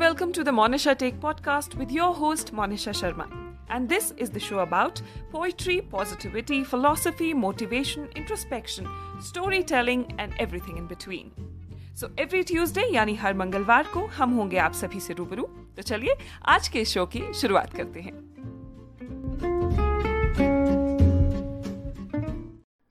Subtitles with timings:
[0.00, 3.24] welcome to the Monisha Take podcast with your host Monisha Sharma.
[3.68, 8.86] And this is the show about poetry, positivity, philosophy, motivation, introspection,
[9.20, 11.30] storytelling and everything in between.
[12.00, 15.42] So every Tuesday यानी हर मंगलवार को हम होंगे आप सभी से रूबरू
[15.76, 16.14] तो चलिए
[16.48, 18.14] आज के शो की शुरुआत करते हैं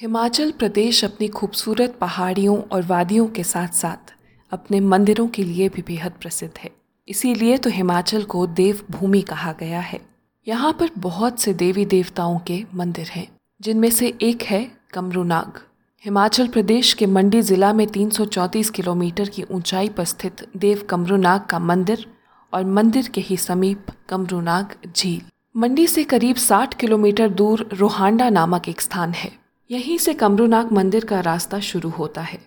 [0.00, 4.14] हिमाचल प्रदेश अपनी खूबसूरत पहाड़ियों और वादियों के साथ साथ
[4.52, 6.70] अपने मंदिरों के लिए भी बेहद प्रसिद्ध है
[7.08, 10.00] इसीलिए तो हिमाचल को देव भूमि कहा गया है।
[10.46, 13.26] यहाँ पर बहुत से देवी देवताओं के मंदिर हैं,
[13.60, 15.60] जिनमें से एक है कमरुनाग।
[16.04, 21.58] हिमाचल प्रदेश के मंडी जिला में 334 किलोमीटर की ऊंचाई पर स्थित देव कमरुनाग का
[21.58, 22.06] मंदिर
[22.52, 25.20] और मंदिर के ही समीप कमरुनाग झील।
[25.56, 29.32] मंडी से करीब 60 किलोमीटर दूर रोहांडा नामक एक स्थान है।
[29.70, 32.40] यहीं से कमरूनाग मंदिर का रास्ता शुरू होता है।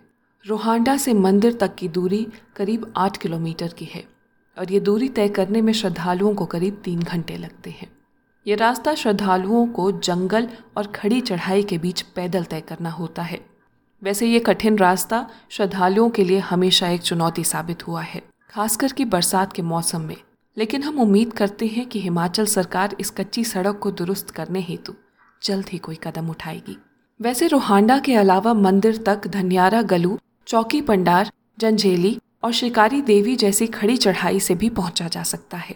[0.45, 4.16] रोहांडा से मंदिर तक की दूरी करीब आठ किलोमीटर की है।
[4.59, 7.91] और ये दूरी तय करने में श्रद्धालुओं को करीब तीन घंटे लगते हैं।
[8.45, 13.39] ये रास्ता श्रद्धालुओं को जंगल और खड़ी चढ़ाई के बीच पैदल तय करना होता है।
[14.01, 19.05] वैसे ये कठिन रास्ता श्रद्धालुओं के लिए हमेशा एक चुनौती साबित हुआ है, खासकर कि
[19.05, 20.15] बरसात के मौसम में।
[20.57, 24.93] लेकिन हम उम्मीद करते हैं कि हिमाचल सरकार इस कच्ची सड़क को दुरुस्त करने हेतु
[25.43, 26.77] जल्द ही कोई कदम उठाएगी।
[27.21, 33.67] वैसे रोहांडा के अलावा मंदिर तक धनियारा गलू, चौकी पंडार, जंजेली और शिकारी देवी जैसी
[33.67, 35.75] खड़ी चढ़ाई से भी पहुँचा जा सकता है।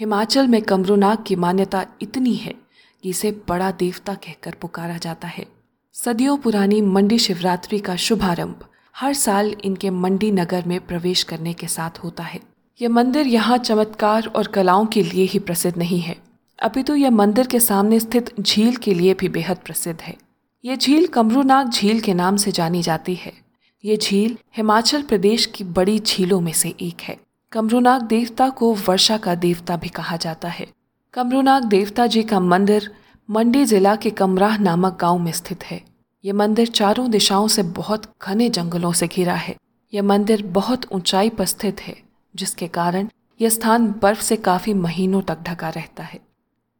[0.00, 2.54] हिमाचल में कमरुनाग की मान्यता इतनी है
[3.02, 5.46] कि इसे बड़ा देवता कहकर पुकारा जाता है।
[5.92, 8.66] सदियों पुरानी मंडी शिवरात्रि का शुभारंभ
[8.96, 12.40] हर साल इनके मंडी नगर में प्रवेश करने के साथ होता है।
[12.82, 16.16] यह मंदिर यहाँ चमत्कार और कलाओं के लिए ही प्रसिद्ध नहीं है।
[16.62, 20.16] अपितु तो यह मंदिर के सामने स्थित झील के लिए भी बेहद प्रसिद्ध है।
[20.64, 23.45] यह झील कमरूनाग झील के नाम से जानी जाती है।
[23.84, 27.16] ये झील हिमाचल प्रदेश की बड़ी झीलों में से एक है।
[27.52, 30.66] कमरूनाग देवता को वर्षा का देवता भी कहा जाता है।
[31.14, 32.90] कमरूनाग देवता जी का मंदिर
[33.30, 35.84] मंडी जिला के कमराह नामक गाँव में स्थित है।
[36.24, 39.56] ये मंदिर चारों दिशाओं से बहुत घने जंगलों से घिरा है।
[39.94, 41.96] यह मंदिर बहुत ऊंचाई पर स्थित है,
[42.36, 43.08] जिसके कारण
[43.40, 46.20] यह स्थान बर्फ़ से काफ़ी महीनों तक ढका रहता है।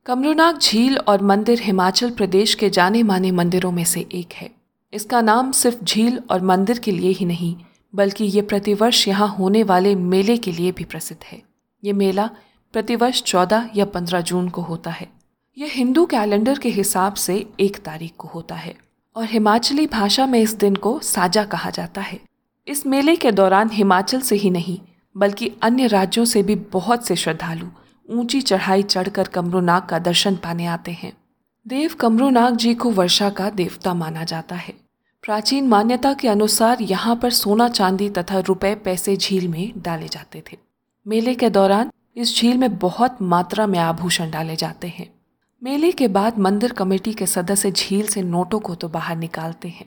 [0.07, 4.51] कमरूनाग झील और मंदिर हिमाचल प्रदेश के जाने माने मंदिरों में से एक है।
[4.93, 7.55] इसका नाम सिर्फ़ झील और मंदिर के लिए ही नहीं,
[7.95, 11.41] बल्कि ये प्रतिवर्ष यहाँ होने वाले मेले के लिए भी प्रसिद्ध है।
[11.83, 12.29] ये मेला
[12.75, 15.09] प्रतिवर्ष चौदह या पंद्रह जून को होता है।
[15.57, 18.75] यह हिंदू कैलेंडर के हिसाब से एक तारीख को होता है,
[19.17, 22.19] और हिमाचली भाषा में इस दिन को साजा कहा जाता है।
[22.67, 24.79] इस मेले के दौरान हिमाचल से ही नहीं,
[25.17, 27.67] बल्कि अन्य राज्यों से भी बहुत से श्रद्धालु
[28.09, 31.13] ऊँची चढ़ाई चढ़कर कमरोनाग का दर्शन पाने आते हैं।
[31.67, 34.73] देव कमरूनाग जी को वर्षा का देवता माना जाता है।
[35.25, 40.43] प्राचीन मान्यता के अनुसार यहाँ पर सोना चांदी तथा रुपए पैसे झील में डाले जाते
[40.43, 40.57] थे।
[41.07, 45.09] मेले के दौरान इस झील में बहुत मात्रा में आभूषण डाले जाते हैं।
[45.63, 49.87] मेले के बाद मंदिर कमेटी के सदस्य झील से नोटों को तो बाहर निकालते हैं,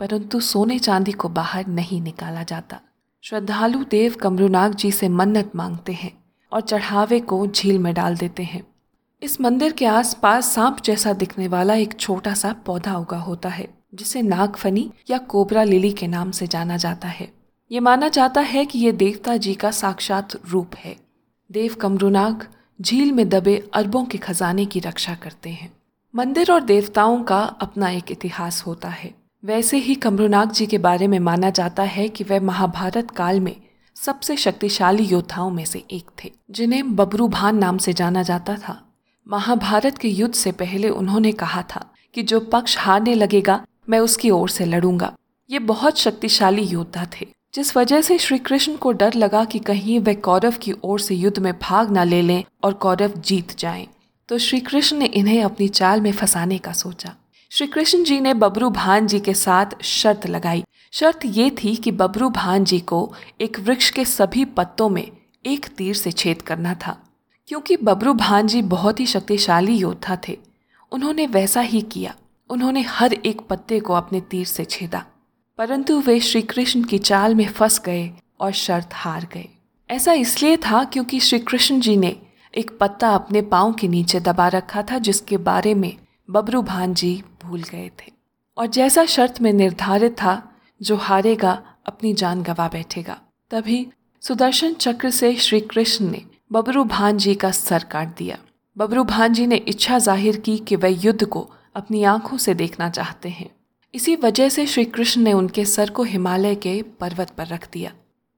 [0.00, 2.80] परंतु सोने चांदी को बाहर नहीं निकाला जाता।
[3.24, 6.12] श्रद्धालु देव कमरूनाग जी से मन्नत मांगते हैं
[6.52, 8.62] और चढ़ावे को झील में डाल देते हैं।
[9.22, 13.68] इस मंदिर के आसपास सांप जैसा दिखने वाला एक छोटा सा पौधा उगा होता है,
[13.94, 17.28] जिसे नागफनी या कोबरा लिली के नाम से जाना जाता है।
[17.70, 20.96] ये माना जाता है कि ये देवता जी का साक्षात रूप है।
[21.50, 22.46] देव कमरुनाग
[22.80, 25.72] झील में दबे अरबों के खजाने की रक्षा करते हैं।
[26.14, 31.06] मंदिर और देवताओं का अपना एक इतिहास होता है। वैसे ही कमरुनाग जी के बारे
[31.06, 33.54] में माना जाता है कि वह महाभारत काल में
[33.96, 38.82] सबसे शक्तिशाली योद्धाओं में से एक थे, जिन्हें बबरू भान नाम से जाना जाता था।
[39.28, 44.30] महाभारत के युद्ध से पहले उन्होंने कहा था कि जो पक्ष हारने लगेगा, मैं उसकी
[44.30, 45.12] ओर से लड़ूँगा।
[45.50, 50.00] ये बहुत शक्तिशाली योद्धा थे। जिस वजह से श्री कृष्ण को डर लगा कि कहीं
[50.00, 53.88] वे कौरव की ओर से युद्ध में भाग न ले लें और कौरव जीत जाएँ।
[54.28, 57.14] तो श्री कृष्ण ने इन्हें अपनी चाल में फंसाने का सोचा।
[57.50, 61.90] श्री कृष्ण जी ने बबरू भान जी के साथ शर्त लगाई। शर्त ये थी कि
[61.90, 65.12] बबरू भान जी को एक वृक्ष के सभी पत्तों में
[65.46, 67.02] एक तीर से छेद करना था।
[67.46, 70.38] क्योंकि बबरू भान जी बहुत ही शक्तिशाली योद्धा थे।
[70.92, 72.14] उन्होंने वैसा ही किया।
[72.50, 75.06] उन्होंने हर एक पत्ते को अपने तीर से छेदा।
[75.58, 79.48] परंतु वे श्री कृष्ण की चाल में फंस गए और शर्त हार गए।
[79.90, 82.16] ऐसा इसलिए था क्योंकि श्री कृष्ण जी ने
[82.54, 85.96] एक पत्ता अपने पाँव के नीचे दबा रखा था, जिसके बारे में
[86.30, 88.12] बबरू भान जी भूल गए थे।
[88.58, 90.52] और जैसा शर्त में निर्धारित था,
[90.82, 93.20] जो हारेगा, अपनी जान गवा बैठेगा।
[93.50, 93.86] तभी
[94.20, 98.36] सुदर्शन चक्र से श्री कृष्ण ने बबरू भान जी का सर काट दिया।
[98.76, 101.40] बबरू भान जी ने इच्छा ज़ाहिर की कि वह युद्ध को
[101.76, 103.48] अपनी आँखों से देखना चाहते हैं।
[103.94, 107.92] इसी वजह से श्री कृष्ण ने उनके सर को हिमालय के पर्वत पर रख दिया।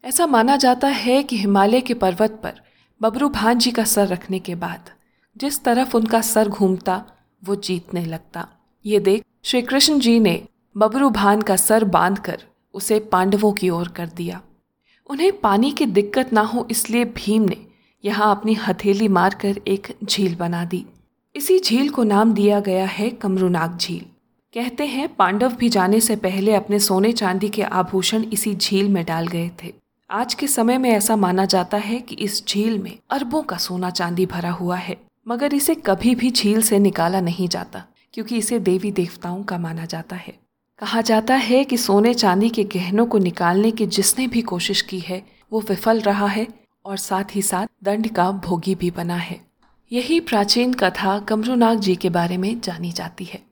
[0.05, 2.60] ऐसा माना जाता है कि हिमालय के पर्वत पर
[3.00, 4.90] बबरू भान जी का सर रखने के बाद
[5.37, 7.02] जिस तरफ़ उनका सर घूमता,
[7.43, 8.49] वो जीतने लगता।
[8.84, 10.40] ये देख श्री कृष्ण जी ने
[10.76, 12.43] बबरू भान का सर बांधकर
[12.75, 14.40] उसे पांडवों की ओर कर दिया।
[15.10, 17.66] उन्हें पानी की दिक्कत ना हो इसलिए भीम ने
[18.08, 20.84] यहाँ अपनी हथेली मारकर एक झील बना दी।
[21.34, 24.05] इसी झील को नाम दिया गया है कमरुनाग झील।
[24.55, 29.05] कहते हैं, पांडव भी जाने से पहले अपने सोने चांदी के आभूषण इसी झील में
[29.05, 29.72] डाल गए थे।
[30.10, 33.90] आज के समय में ऐसा माना जाता है कि इस झील में अरबों का सोना
[33.90, 34.96] चांदी भरा हुआ है,
[35.26, 37.84] मगर इसे कभी भी झील से निकाला नहीं जाता,
[38.14, 40.34] क्योंकि इसे देवी देवताओं का माना जाता है।
[40.81, 45.00] कहा जाता है कि सोने चांदी के गहनों को निकालने की जिसने भी कोशिश की
[45.00, 45.22] है,
[45.52, 46.46] वो विफल रहा है
[46.85, 49.41] और साथ ही साथ दंड का भोगी भी बना है।
[49.93, 53.43] यही प्राचीन कथा कमरुनाग जी के बारे में जानी जाती है।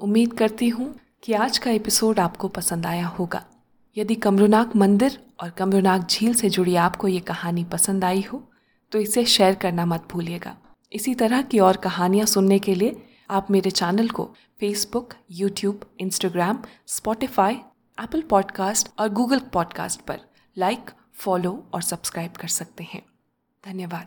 [0.00, 3.44] उम्मीद करती हूँ कि आज का एपिसोड आपको पसंद आया होगा।
[3.96, 8.42] यदि कमरुनाग मंदिर और कमरुनाग झील से जुड़ी आपको ये कहानी पसंद आई हो
[8.92, 10.56] तो इसे शेयर करना मत भूलिएगा।
[10.92, 14.24] इसी तरह की और कहानियाँ सुनने के लिए आप मेरे चैनल को
[14.60, 17.54] Facebook YouTube Instagram Spotify
[17.98, 20.20] Apple podcast और गूगल पॉडकास्ट पर
[20.56, 23.02] लाइक फॉलो और सब्सक्राइब कर सकते हैं।
[23.64, 24.04] धन्यवाद।